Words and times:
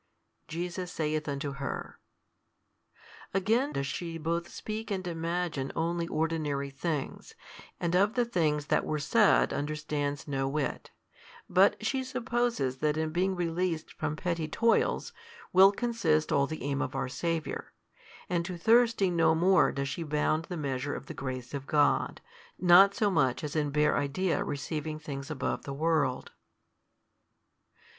Jesus 0.47 0.91
saith 0.91 1.27
unto 1.27 1.51
her, 1.53 1.99
Again 3.35 3.71
does 3.73 3.85
she 3.85 4.17
both 4.17 4.49
speak 4.49 4.89
and 4.89 5.05
imagine 5.05 5.71
only 5.75 6.07
ordinary 6.07 6.71
things, 6.71 7.35
and 7.79 7.93
of 7.95 8.15
the 8.15 8.25
things 8.25 8.65
that 8.65 8.83
were 8.83 8.97
said 8.97 9.53
understands 9.53 10.27
no 10.27 10.47
whit; 10.49 10.89
but 11.47 11.85
she 11.85 12.03
supposes 12.03 12.77
that 12.77 12.97
in 12.97 13.11
being 13.11 13.35
released 13.35 13.93
from 13.93 14.15
petty 14.15 14.47
toils, 14.47 15.13
will 15.53 15.71
consist 15.71 16.31
all 16.31 16.47
the 16.47 16.63
aim 16.63 16.81
of 16.81 16.95
our 16.95 17.07
Saviour, 17.07 17.71
and 18.27 18.43
to 18.43 18.57
thirsting 18.57 19.15
no 19.15 19.35
more 19.35 19.71
does 19.71 19.87
she 19.87 20.01
bound 20.01 20.45
the 20.45 20.57
measure 20.57 20.95
of 20.95 21.05
the 21.05 21.13
grace 21.13 21.53
of 21.53 21.67
God, 21.67 22.21
not 22.57 22.95
so 22.95 23.11
much 23.11 23.43
as 23.43 23.55
in 23.55 23.69
bare 23.69 23.95
idea 23.95 24.43
receiving 24.43 24.97
things 24.97 25.29
above 25.29 25.61
the 25.61 25.73
world. 25.75 26.31